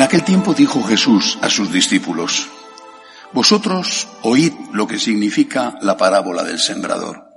En 0.00 0.04
aquel 0.04 0.24
tiempo 0.24 0.54
dijo 0.54 0.82
Jesús 0.82 1.38
a 1.42 1.50
sus 1.50 1.70
discípulos, 1.70 2.48
Vosotros 3.34 4.08
oíd 4.22 4.54
lo 4.72 4.86
que 4.86 4.98
significa 4.98 5.76
la 5.82 5.98
parábola 5.98 6.42
del 6.42 6.58
sembrador. 6.58 7.28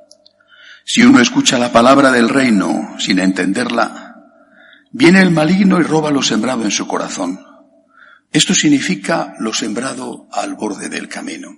Si 0.86 1.04
uno 1.04 1.20
escucha 1.20 1.60
la 1.60 1.74
palabra 1.74 2.10
del 2.10 2.30
reino 2.30 2.96
sin 3.00 3.20
entenderla, 3.20 4.16
viene 4.94 5.22
el 5.22 5.32
maligno 5.32 5.78
y 5.82 5.84
roba 5.84 6.10
lo 6.10 6.22
sembrado 6.22 6.64
en 6.64 6.72
su 6.72 6.88
corazón. 6.88 7.46
Esto 8.32 8.56
significa 8.56 9.34
lo 9.40 9.54
sembrado 9.54 10.30
al 10.32 10.54
borde 10.54 10.88
del 10.88 11.10
camino. 11.10 11.50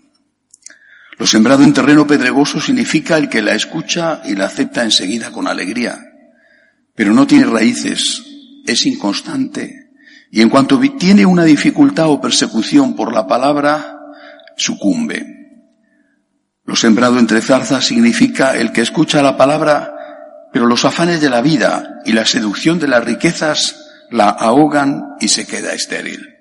Lo 1.20 1.28
sembrado 1.28 1.64
en 1.64 1.74
terreno 1.74 2.08
pedregoso 2.08 2.60
significa 2.60 3.16
el 3.16 3.30
que 3.30 3.44
la 3.44 3.54
escucha 3.54 4.24
y 4.26 4.34
la 4.34 4.46
acepta 4.46 4.84
enseguida 4.84 5.32
con 5.32 5.46
alegría, 5.46 6.00
pero 6.96 7.14
no 7.14 7.28
tiene 7.28 7.46
raíces, 7.46 8.24
es 8.66 8.88
inconstante 8.88 9.85
y 10.32 10.42
en 10.42 10.50
cuanto 10.50 10.80
tiene 10.98 11.26
una 11.26 11.44
dificultad 11.44 12.10
o 12.10 12.20
persecución 12.20 12.96
por 12.96 13.14
la 13.14 13.28
palabra, 13.28 14.00
sucumbe. 14.58 15.36
Lo 16.66 16.76
sembrado 16.76 17.20
entre 17.20 17.42
zarzas 17.42 17.86
significa 17.86 18.56
el 18.56 18.72
que 18.72 18.82
escucha 18.82 19.22
la 19.22 19.38
palabra, 19.38 19.94
pero 20.52 20.66
los 20.66 20.84
afanes 20.84 21.22
de 21.22 21.30
la 21.30 21.42
vida 21.42 22.02
y 22.06 22.14
la 22.14 22.26
seducción 22.26 22.80
de 22.80 22.88
las 22.88 23.04
riquezas 23.04 23.76
la 24.10 24.30
ahogan 24.30 25.16
y 25.20 25.28
se 25.28 25.46
queda 25.46 25.74
estéril. 25.74 26.36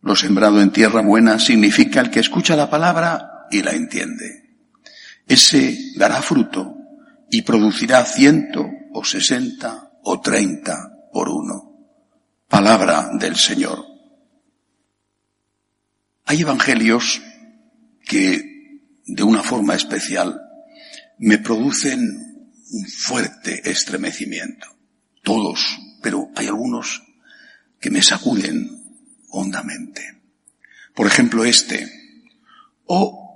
Lo 0.00 0.16
sembrado 0.16 0.60
en 0.60 0.70
tierra 0.70 1.02
buena 1.02 1.38
significa 1.38 2.00
el 2.00 2.10
que 2.10 2.20
escucha 2.20 2.56
la 2.56 2.70
palabra 2.70 3.46
y 3.50 3.62
la 3.62 3.72
entiende. 3.72 4.44
Ese 5.26 5.76
dará 5.96 6.22
fruto 6.22 6.74
y 7.30 7.42
producirá 7.42 8.04
ciento 8.04 8.66
o 8.94 9.04
sesenta 9.04 9.90
o 10.02 10.20
treinta 10.20 10.76
por 11.12 11.28
uno. 11.28 11.67
Palabra 12.48 13.10
del 13.12 13.36
Señor. 13.36 13.84
Hay 16.24 16.40
evangelios 16.40 17.20
que 18.06 18.80
de 19.04 19.22
una 19.22 19.42
forma 19.42 19.74
especial 19.74 20.40
me 21.18 21.38
producen 21.38 22.00
un 22.70 22.86
fuerte 22.86 23.70
estremecimiento. 23.70 24.66
Todos, 25.22 25.78
pero 26.02 26.30
hay 26.36 26.46
algunos 26.46 27.02
que 27.78 27.90
me 27.90 28.02
sacuden 28.02 28.82
hondamente. 29.28 30.22
Por 30.94 31.06
ejemplo, 31.06 31.44
este, 31.44 31.86
o 32.86 33.28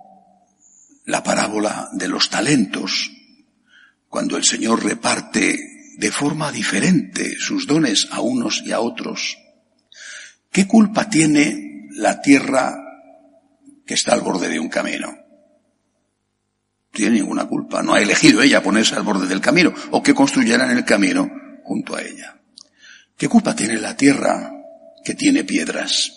la 1.05 1.23
parábola 1.23 1.91
de 1.93 2.09
los 2.09 2.31
talentos, 2.31 3.11
cuando 4.09 4.39
el 4.39 4.45
Señor 4.45 4.83
reparte 4.83 5.72
de 6.03 6.11
forma 6.11 6.50
diferente 6.50 7.37
sus 7.38 7.69
dones 7.69 8.09
a 8.10 8.21
unos 8.21 8.60
y 8.66 8.72
a 8.72 8.81
otros. 8.81 9.38
¿Qué 10.50 10.66
culpa 10.66 11.09
tiene 11.09 11.87
la 11.93 12.21
tierra 12.21 12.75
que 13.87 13.94
está 13.94 14.12
al 14.12 14.21
borde 14.21 14.49
de 14.49 14.59
un 14.59 14.69
camino? 14.69 15.12
No 15.12 15.22
tiene 16.91 17.21
ninguna 17.21 17.47
culpa. 17.47 17.84
No 17.84 17.94
ha 17.94 18.03
elegido 18.03 18.43
ella 18.43 18.65
ponerse 18.65 18.97
al 18.97 19.04
borde 19.04 19.28
del 19.28 19.41
camino 19.41 19.72
o 19.93 20.03
que 20.03 20.12
construyeran 20.12 20.72
el 20.72 20.84
camino 20.84 21.31
junto 21.62 21.94
a 21.94 22.03
ella. 22.03 22.37
¿Qué 23.16 23.28
culpa 23.28 23.54
tiene 23.54 23.78
la 23.78 23.97
tierra 23.97 24.50
que 25.04 25.15
tiene 25.15 25.44
piedras? 25.44 26.10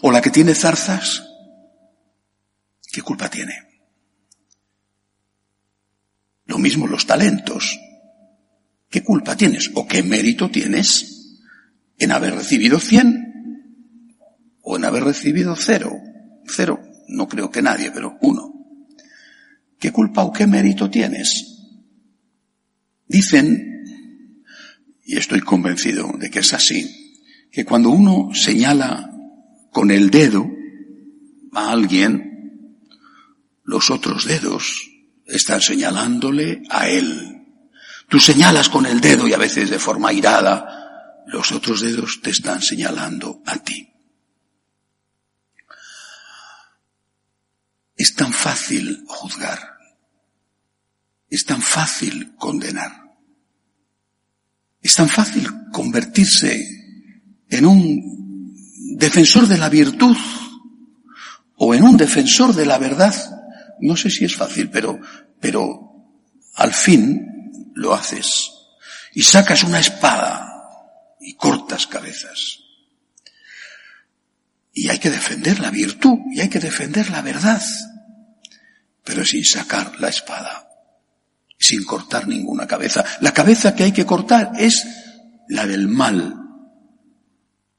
¿O 0.00 0.10
la 0.10 0.22
que 0.22 0.30
tiene 0.30 0.54
zarzas? 0.54 1.22
¿Qué 2.90 3.02
culpa 3.02 3.28
tiene? 3.28 3.68
Lo 6.46 6.56
mismo 6.56 6.86
los 6.86 7.04
talentos. 7.04 7.78
¿Qué 8.96 9.02
culpa 9.02 9.36
tienes 9.36 9.70
o 9.74 9.86
qué 9.86 10.02
mérito 10.02 10.50
tienes 10.50 11.36
en 11.98 12.12
haber 12.12 12.34
recibido 12.34 12.80
cien 12.80 13.84
o 14.62 14.78
en 14.78 14.86
haber 14.86 15.04
recibido 15.04 15.54
cero? 15.54 15.92
Cero, 16.46 16.80
no 17.08 17.28
creo 17.28 17.50
que 17.50 17.60
nadie, 17.60 17.90
pero 17.90 18.16
uno. 18.22 18.54
¿Qué 19.78 19.92
culpa 19.92 20.24
o 20.24 20.32
qué 20.32 20.46
mérito 20.46 20.88
tienes? 20.88 21.58
Dicen, 23.06 23.84
y 25.04 25.18
estoy 25.18 25.42
convencido 25.42 26.10
de 26.18 26.30
que 26.30 26.38
es 26.38 26.54
así, 26.54 27.12
que 27.52 27.66
cuando 27.66 27.90
uno 27.90 28.30
señala 28.32 29.10
con 29.72 29.90
el 29.90 30.08
dedo 30.08 30.50
a 31.52 31.70
alguien, 31.70 32.80
los 33.62 33.90
otros 33.90 34.24
dedos 34.24 34.90
están 35.26 35.60
señalándole 35.60 36.62
a 36.70 36.88
él. 36.88 37.35
Tú 38.08 38.20
señalas 38.20 38.68
con 38.68 38.86
el 38.86 39.00
dedo 39.00 39.26
y 39.26 39.32
a 39.32 39.38
veces 39.38 39.70
de 39.70 39.78
forma 39.78 40.12
irada, 40.12 41.22
los 41.26 41.50
otros 41.50 41.80
dedos 41.80 42.20
te 42.22 42.30
están 42.30 42.62
señalando 42.62 43.42
a 43.46 43.56
ti. 43.56 43.92
Es 47.96 48.14
tan 48.14 48.32
fácil 48.32 49.04
juzgar. 49.06 49.58
Es 51.28 51.44
tan 51.44 51.60
fácil 51.60 52.36
condenar. 52.36 52.92
Es 54.80 54.94
tan 54.94 55.08
fácil 55.08 55.48
convertirse 55.72 56.64
en 57.48 57.66
un 57.66 58.54
defensor 58.96 59.48
de 59.48 59.58
la 59.58 59.68
virtud 59.68 60.16
o 61.56 61.74
en 61.74 61.82
un 61.82 61.96
defensor 61.96 62.54
de 62.54 62.66
la 62.66 62.78
verdad. 62.78 63.14
No 63.80 63.96
sé 63.96 64.10
si 64.10 64.24
es 64.24 64.36
fácil, 64.36 64.70
pero, 64.70 65.00
pero 65.40 66.14
al 66.54 66.72
fin 66.72 67.35
lo 67.76 67.94
haces. 67.94 68.52
Y 69.12 69.22
sacas 69.22 69.62
una 69.62 69.78
espada 69.78 71.16
y 71.20 71.34
cortas 71.34 71.86
cabezas. 71.86 72.58
Y 74.72 74.88
hay 74.88 74.98
que 74.98 75.10
defender 75.10 75.60
la 75.60 75.70
virtud 75.70 76.18
y 76.32 76.40
hay 76.40 76.48
que 76.48 76.58
defender 76.58 77.08
la 77.10 77.22
verdad, 77.22 77.62
pero 79.04 79.24
sin 79.24 79.44
sacar 79.44 79.98
la 80.00 80.08
espada, 80.08 80.68
sin 81.58 81.84
cortar 81.84 82.28
ninguna 82.28 82.66
cabeza. 82.66 83.04
La 83.20 83.32
cabeza 83.32 83.74
que 83.74 83.84
hay 83.84 83.92
que 83.92 84.04
cortar 84.04 84.52
es 84.58 84.86
la 85.48 85.66
del 85.66 85.88
mal, 85.88 86.34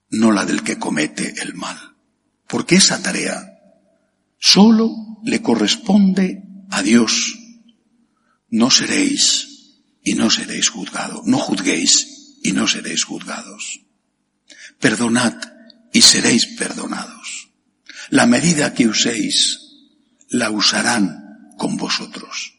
no 0.09 0.31
la 0.31 0.45
del 0.45 0.63
que 0.63 0.79
comete 0.79 1.35
el 1.41 1.53
mal. 1.53 1.77
Porque 2.47 2.75
esa 2.75 3.01
tarea 3.01 3.59
solo 4.39 5.19
le 5.23 5.41
corresponde 5.41 6.43
a 6.71 6.81
Dios. 6.81 7.37
No 8.49 8.71
seréis 8.71 9.46
y 10.07 10.13
no 10.13 10.29
seréis 10.29 10.69
juzgados. 10.69 11.25
No 11.25 11.37
juzguéis 11.37 12.37
y 12.41 12.53
no 12.53 12.65
seréis 12.65 13.03
juzgados. 13.03 13.81
Perdonad 14.79 15.33
y 15.91 16.01
seréis 16.01 16.45
perdonados. 16.57 17.49
La 18.09 18.25
medida 18.25 18.73
que 18.73 18.87
uséis 18.87 19.59
la 20.29 20.49
usarán 20.49 21.51
con 21.57 21.75
vosotros. 21.75 22.53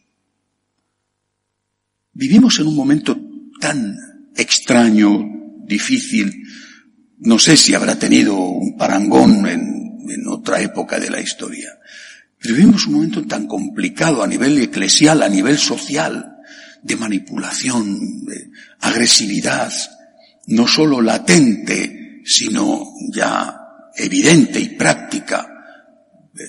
Vivimos 2.13 2.59
en 2.59 2.67
un 2.67 2.77
momento 2.77 3.19
tan 3.59 3.97
extraño, 4.37 5.25
difícil, 5.65 6.45
no 7.17 7.39
sé 7.39 7.57
si 7.57 7.73
habrá 7.73 7.99
tenido 7.99 8.37
un 8.37 8.77
parangón 8.77 9.47
en, 9.47 9.79
otra 10.27 10.61
época 10.61 10.99
de 11.01 11.11
la 11.11 11.21
historia, 11.21 11.71
vivimos 12.43 12.87
un 12.87 12.95
momento 12.95 13.27
tan 13.27 13.47
complicado 13.47 14.23
a 14.23 14.27
nivel 14.27 14.59
eclesial, 14.59 15.23
a 15.23 15.29
nivel 15.29 15.59
social, 15.59 16.38
de 16.83 16.97
manipulación, 16.97 18.25
de 18.25 18.51
agresividad, 18.81 19.73
no 20.47 20.67
solo 20.67 21.01
latente, 21.01 22.23
sino 22.25 22.85
ya 23.13 23.57
evidente 23.97 24.61
y 24.61 24.71
práctica. 24.71 25.49
Eh, 26.35 26.45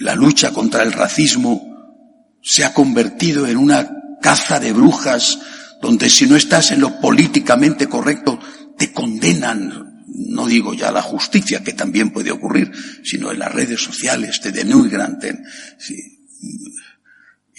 la 0.00 0.14
lucha 0.14 0.52
contra 0.52 0.82
el 0.82 0.92
racismo 0.92 2.38
se 2.42 2.64
ha 2.64 2.72
convertido 2.72 3.46
en 3.46 3.56
una 3.56 3.90
caza 4.20 4.58
de 4.60 4.72
brujas 4.72 5.38
donde 5.80 6.10
si 6.10 6.26
no 6.26 6.36
estás 6.36 6.72
en 6.72 6.80
lo 6.80 7.00
políticamente 7.00 7.86
correcto 7.86 8.38
te 8.76 8.92
condenan 8.92 9.90
no 10.30 10.46
digo 10.46 10.74
ya 10.74 10.92
la 10.92 11.02
justicia, 11.02 11.62
que 11.62 11.72
también 11.72 12.10
puede 12.10 12.30
ocurrir, 12.30 12.70
sino 13.04 13.30
en 13.30 13.38
las 13.38 13.52
redes 13.52 13.82
sociales 13.82 14.40
te 14.40 14.52
denigran, 14.52 15.18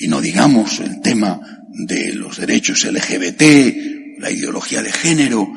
y 0.01 0.07
no 0.07 0.19
digamos 0.19 0.79
el 0.79 0.99
tema 0.99 1.39
de 1.69 2.15
los 2.15 2.37
derechos 2.37 2.85
LGBT, 2.85 4.19
la 4.19 4.31
ideología 4.31 4.81
de 4.81 4.91
género, 4.91 5.47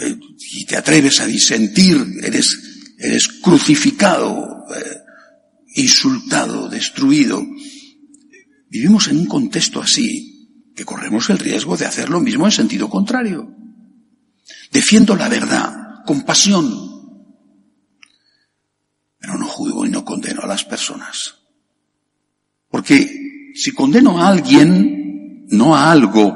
eh, 0.00 0.16
y 0.52 0.64
te 0.64 0.78
atreves 0.78 1.20
a 1.20 1.26
disentir, 1.26 2.02
eres, 2.22 2.94
eres 2.98 3.28
crucificado, 3.28 4.64
eh, 4.74 4.96
insultado, 5.74 6.70
destruido. 6.70 7.46
Vivimos 8.70 9.08
en 9.08 9.18
un 9.18 9.26
contexto 9.26 9.82
así, 9.82 10.72
que 10.74 10.86
corremos 10.86 11.28
el 11.28 11.38
riesgo 11.38 11.76
de 11.76 11.84
hacer 11.84 12.08
lo 12.08 12.20
mismo 12.20 12.46
en 12.46 12.52
sentido 12.52 12.88
contrario. 12.88 13.54
Defiendo 14.72 15.14
la 15.14 15.28
verdad, 15.28 16.04
con 16.06 16.22
pasión, 16.22 16.72
pero 19.18 19.36
no 19.36 19.46
juzgo 19.46 19.84
y 19.84 19.90
no 19.90 20.06
condeno 20.06 20.40
a 20.40 20.46
las 20.46 20.64
personas. 20.64 21.34
Porque 22.70 23.19
si 23.54 23.72
condeno 23.72 24.20
a 24.20 24.28
alguien, 24.28 25.46
no 25.48 25.74
a 25.74 25.90
algo, 25.90 26.34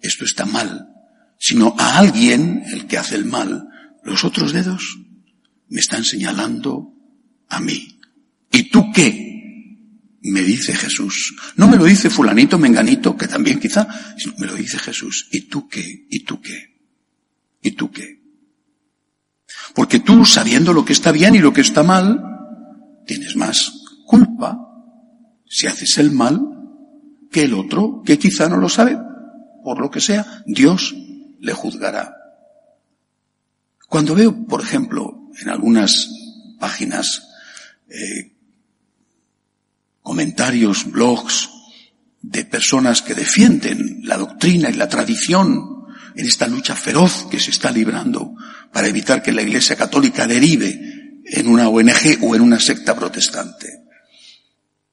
esto 0.00 0.24
está 0.24 0.44
mal, 0.44 0.88
sino 1.38 1.74
a 1.78 1.98
alguien, 1.98 2.62
el 2.72 2.86
que 2.86 2.98
hace 2.98 3.16
el 3.16 3.24
mal, 3.24 3.68
los 4.02 4.24
otros 4.24 4.52
dedos 4.52 4.98
me 5.68 5.80
están 5.80 6.04
señalando 6.04 6.92
a 7.48 7.60
mí. 7.60 7.98
¿Y 8.50 8.70
tú 8.70 8.92
qué? 8.92 9.30
Me 10.22 10.42
dice 10.42 10.74
Jesús. 10.74 11.34
No 11.56 11.68
me 11.68 11.76
lo 11.76 11.84
dice 11.84 12.10
fulanito, 12.10 12.58
menganito, 12.58 13.16
que 13.16 13.26
también 13.26 13.58
quizá, 13.58 13.88
me 14.38 14.46
lo 14.46 14.54
dice 14.54 14.78
Jesús. 14.78 15.28
¿Y 15.32 15.42
tú 15.42 15.68
qué? 15.68 16.06
¿Y 16.10 16.20
tú 16.20 16.40
qué? 16.40 16.78
¿Y 17.62 17.72
tú 17.72 17.90
qué? 17.90 18.20
Porque 19.74 20.00
tú, 20.00 20.24
sabiendo 20.24 20.72
lo 20.72 20.84
que 20.84 20.92
está 20.92 21.12
bien 21.12 21.34
y 21.34 21.38
lo 21.38 21.52
que 21.52 21.62
está 21.62 21.82
mal, 21.82 22.22
tienes 23.06 23.36
más 23.36 23.72
culpa 24.06 24.71
si 25.52 25.66
haces 25.66 25.98
el 25.98 26.12
mal 26.12 26.40
que 27.30 27.42
el 27.42 27.52
otro, 27.52 28.02
que 28.06 28.18
quizá 28.18 28.48
no 28.48 28.56
lo 28.56 28.70
sabe, 28.70 28.96
por 29.62 29.78
lo 29.78 29.90
que 29.90 30.00
sea, 30.00 30.42
Dios 30.46 30.94
le 31.40 31.52
juzgará. 31.52 32.16
Cuando 33.86 34.14
veo, 34.14 34.46
por 34.46 34.62
ejemplo, 34.62 35.28
en 35.38 35.50
algunas 35.50 36.08
páginas, 36.58 37.28
eh, 37.90 38.32
comentarios, 40.00 40.90
blogs 40.90 41.50
de 42.22 42.46
personas 42.46 43.02
que 43.02 43.14
defienden 43.14 44.00
la 44.04 44.16
doctrina 44.16 44.70
y 44.70 44.74
la 44.74 44.88
tradición 44.88 45.84
en 46.14 46.26
esta 46.26 46.46
lucha 46.46 46.74
feroz 46.74 47.26
que 47.30 47.38
se 47.38 47.50
está 47.50 47.70
librando 47.70 48.34
para 48.72 48.88
evitar 48.88 49.22
que 49.22 49.32
la 49.32 49.42
Iglesia 49.42 49.76
Católica 49.76 50.26
derive 50.26 51.20
en 51.26 51.46
una 51.46 51.68
ONG 51.68 52.22
o 52.22 52.34
en 52.34 52.40
una 52.40 52.58
secta 52.58 52.94
protestante. 52.96 53.81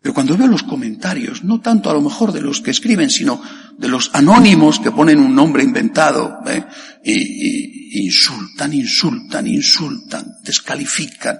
Pero 0.01 0.13
cuando 0.13 0.38
veo 0.38 0.48
los 0.48 0.63
comentarios, 0.63 1.44
no 1.44 1.60
tanto 1.60 1.90
a 1.90 1.94
lo 1.94 2.01
mejor 2.01 2.31
de 2.31 2.42
los 2.42 2.62
que 2.62 2.72
escriben, 2.72 3.10
sino 3.10 3.42
de 3.78 3.90
los 3.90 4.12
anónimos 4.13 4.80
que 4.80 4.92
ponen 4.92 5.19
un 5.19 5.36
nombre 5.36 5.63
inventado, 5.63 6.40
¿eh? 6.48 6.66
y, 7.04 8.06
insultan, 8.06 8.74
insultan, 8.74 9.46
insultan, 9.48 10.38
descalifican. 10.44 11.38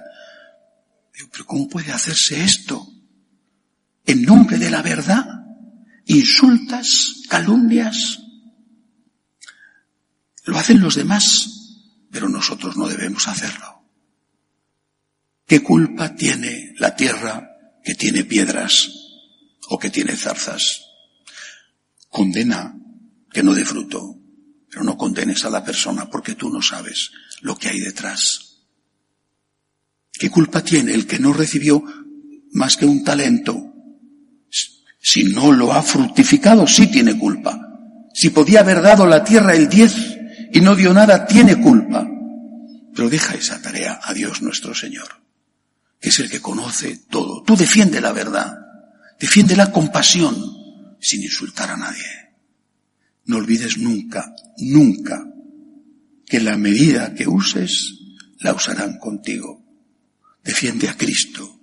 pero 1.32 1.46
¿cómo 1.46 1.68
puede 1.68 1.90
hacerse 1.90 2.42
esto? 2.42 2.86
En 4.04 4.22
nombre 4.22 4.58
de 4.58 4.70
la 4.70 4.82
verdad, 4.82 5.24
insultas, 6.06 7.22
calumnias. 7.30 8.20
Lo 10.44 10.58
hacen 10.58 10.80
los 10.80 10.96
demás, 10.96 12.06
pero 12.10 12.28
nosotros 12.28 12.76
no 12.76 12.88
debemos 12.88 13.26
hacerlo. 13.26 13.84
¿Qué 15.46 15.62
culpa 15.62 16.14
tiene 16.14 16.74
la 16.78 16.94
tierra 16.94 17.49
que 17.84 17.94
tiene 17.94 18.24
piedras 18.24 18.90
o 19.68 19.78
que 19.78 19.90
tiene 19.90 20.16
zarzas. 20.16 20.82
Condena 22.08 22.76
que 23.32 23.42
no 23.42 23.54
dé 23.54 23.64
fruto, 23.64 24.16
pero 24.68 24.84
no 24.84 24.96
condenes 24.96 25.44
a 25.44 25.50
la 25.50 25.64
persona 25.64 26.10
porque 26.10 26.34
tú 26.34 26.50
no 26.50 26.60
sabes 26.60 27.10
lo 27.40 27.56
que 27.56 27.68
hay 27.68 27.80
detrás. 27.80 28.58
¿Qué 30.12 30.28
culpa 30.28 30.62
tiene 30.62 30.92
el 30.92 31.06
que 31.06 31.18
no 31.18 31.32
recibió 31.32 31.82
más 32.52 32.76
que 32.76 32.84
un 32.84 33.04
talento? 33.04 33.66
Si 35.02 35.24
no 35.24 35.52
lo 35.52 35.72
ha 35.72 35.82
fructificado, 35.82 36.66
sí 36.66 36.88
tiene 36.88 37.18
culpa. 37.18 37.58
Si 38.12 38.30
podía 38.30 38.60
haber 38.60 38.82
dado 38.82 39.06
la 39.06 39.24
tierra 39.24 39.54
el 39.54 39.68
diez 39.68 39.94
y 40.52 40.60
no 40.60 40.74
dio 40.74 40.92
nada, 40.92 41.26
tiene 41.26 41.60
culpa. 41.60 42.06
Pero 42.94 43.08
deja 43.08 43.34
esa 43.34 43.62
tarea 43.62 44.00
a 44.02 44.12
Dios 44.12 44.42
nuestro 44.42 44.74
Señor 44.74 45.19
es 46.00 46.18
el 46.18 46.30
que 46.30 46.40
conoce 46.40 46.96
todo. 47.08 47.42
Tú 47.42 47.56
defiende 47.56 48.00
la 48.00 48.12
verdad, 48.12 48.58
defiende 49.18 49.56
la 49.56 49.70
compasión 49.70 50.34
sin 51.00 51.22
insultar 51.22 51.70
a 51.70 51.76
nadie. 51.76 52.30
No 53.26 53.36
olvides 53.36 53.78
nunca, 53.78 54.34
nunca, 54.58 55.26
que 56.26 56.40
la 56.40 56.56
medida 56.56 57.14
que 57.14 57.28
uses 57.28 57.94
la 58.38 58.54
usarán 58.54 58.98
contigo. 58.98 59.62
Defiende 60.42 60.88
a 60.88 60.96
Cristo, 60.96 61.60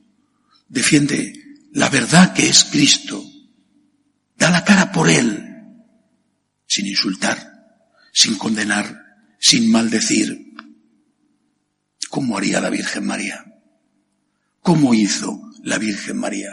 defiende 0.67 1.33
la 1.73 1.89
verdad 1.89 2.33
que 2.33 2.47
es 2.47 2.63
Cristo, 2.65 3.23
da 4.37 4.51
la 4.51 4.63
cara 4.63 4.91
por 4.91 5.09
Él, 5.09 5.43
sin 6.67 6.85
insultar, 6.85 7.81
sin 8.13 8.37
condenar, 8.37 9.03
sin 9.39 9.71
maldecir, 9.71 10.47
¿Cómo 12.09 12.37
haría 12.37 12.61
la 12.61 12.69
Virgen 12.69 13.05
María. 13.05 13.45
¿Cómo 14.67 14.93
hizo 14.93 15.53
la 15.63 15.77
Virgen 15.77 16.17
María? 16.17 16.51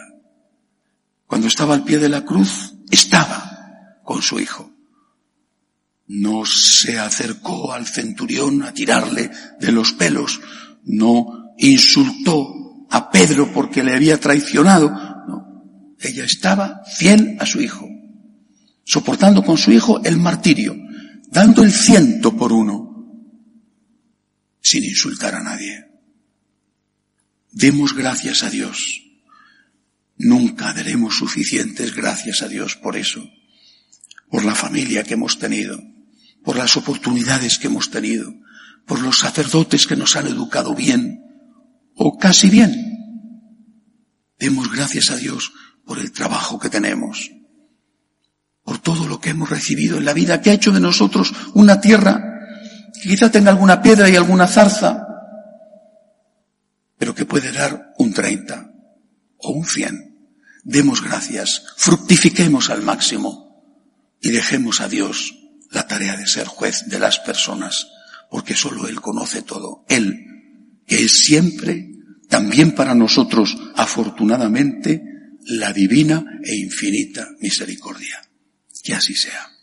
Cuando 1.26 1.48
estaba 1.48 1.74
al 1.74 1.82
pie 1.82 1.98
de 1.98 2.08
la 2.08 2.24
cruz, 2.24 2.76
estaba 2.88 3.98
con 4.04 4.22
su 4.22 4.38
hijo. 4.38 4.70
No 6.06 6.46
se 6.46 6.96
acercó 6.96 7.72
al 7.72 7.88
centurión 7.88 8.62
a 8.62 8.72
tirarle 8.72 9.32
de 9.58 9.72
los 9.72 9.94
pelos, 9.94 10.40
no 10.84 11.54
insultó 11.58 12.86
a 12.88 13.10
Pedro 13.10 13.52
porque 13.52 13.82
le 13.82 13.96
había 13.96 14.20
traicionado, 14.20 14.90
no. 15.26 15.96
Ella 15.98 16.24
estaba 16.24 16.82
fiel 16.84 17.36
a 17.40 17.46
su 17.46 17.60
hijo, 17.60 17.88
soportando 18.84 19.42
con 19.42 19.58
su 19.58 19.72
hijo 19.72 20.00
el 20.04 20.18
martirio, 20.18 20.76
dando 21.32 21.64
el 21.64 21.72
ciento 21.72 22.36
por 22.36 22.52
uno, 22.52 23.08
sin 24.60 24.84
insultar 24.84 25.34
a 25.34 25.42
nadie. 25.42 25.93
Demos 27.54 27.94
gracias 27.94 28.42
a 28.42 28.50
Dios. 28.50 29.04
Nunca 30.16 30.72
daremos 30.72 31.16
suficientes 31.16 31.94
gracias 31.94 32.42
a 32.42 32.48
Dios 32.48 32.74
por 32.74 32.96
eso, 32.96 33.30
por 34.28 34.44
la 34.44 34.56
familia 34.56 35.04
que 35.04 35.14
hemos 35.14 35.38
tenido, 35.38 35.80
por 36.42 36.56
las 36.56 36.76
oportunidades 36.76 37.58
que 37.58 37.68
hemos 37.68 37.92
tenido, 37.92 38.34
por 38.86 39.00
los 39.00 39.20
sacerdotes 39.20 39.86
que 39.86 39.94
nos 39.94 40.16
han 40.16 40.26
educado 40.26 40.74
bien 40.74 41.22
o 41.94 42.18
casi 42.18 42.50
bien. 42.50 42.74
Demos 44.36 44.72
gracias 44.72 45.12
a 45.12 45.16
Dios 45.16 45.52
por 45.86 46.00
el 46.00 46.10
trabajo 46.10 46.58
que 46.58 46.70
tenemos, 46.70 47.30
por 48.64 48.78
todo 48.78 49.06
lo 49.06 49.20
que 49.20 49.30
hemos 49.30 49.48
recibido 49.48 49.98
en 49.98 50.06
la 50.06 50.12
vida, 50.12 50.40
que 50.40 50.50
ha 50.50 50.54
hecho 50.54 50.72
de 50.72 50.80
nosotros 50.80 51.32
una 51.54 51.80
tierra 51.80 52.20
que 53.00 53.10
quizá 53.10 53.30
tenga 53.30 53.52
alguna 53.52 53.80
piedra 53.80 54.10
y 54.10 54.16
alguna 54.16 54.48
zarza, 54.48 55.03
que 57.14 57.26
puede 57.26 57.52
dar 57.52 57.92
un 57.98 58.12
30 58.12 58.72
o 59.38 59.50
un 59.52 59.66
100. 59.66 60.14
Demos 60.64 61.02
gracias, 61.02 61.64
fructifiquemos 61.76 62.70
al 62.70 62.82
máximo 62.82 63.44
y 64.20 64.30
dejemos 64.30 64.80
a 64.80 64.88
Dios 64.88 65.34
la 65.70 65.86
tarea 65.86 66.16
de 66.16 66.26
ser 66.26 66.46
juez 66.46 66.84
de 66.86 66.98
las 66.98 67.18
personas, 67.18 67.88
porque 68.30 68.54
solo 68.54 68.88
Él 68.88 69.00
conoce 69.00 69.42
todo. 69.42 69.84
Él, 69.88 70.82
que 70.86 71.04
es 71.04 71.24
siempre, 71.24 71.90
también 72.28 72.74
para 72.74 72.94
nosotros, 72.94 73.56
afortunadamente, 73.76 75.02
la 75.46 75.72
divina 75.72 76.24
e 76.42 76.56
infinita 76.56 77.28
misericordia. 77.40 78.22
Que 78.82 78.94
así 78.94 79.14
sea. 79.14 79.53